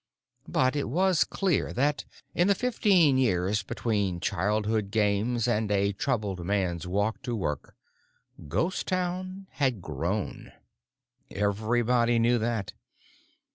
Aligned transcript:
But 0.47 0.75
it 0.75 0.89
was 0.89 1.23
clear 1.23 1.71
that—in 1.73 2.47
the 2.47 2.55
fifteen 2.55 3.19
years 3.19 3.61
between 3.61 4.19
childhood 4.19 4.89
games 4.89 5.47
and 5.47 5.69
a 5.69 5.91
troubled 5.93 6.43
man's 6.43 6.87
walk 6.87 7.21
to 7.21 7.35
work—Ghost 7.35 8.87
Town 8.87 9.45
had 9.51 9.79
grown. 9.79 10.53
Everybody 11.29 12.17
knew 12.17 12.39
that! 12.39 12.73